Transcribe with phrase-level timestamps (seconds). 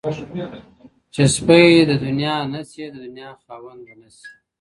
[0.57, 4.27] ¬ چي سپى د دنيا نه سې، د دنيا خاوند به نه سې.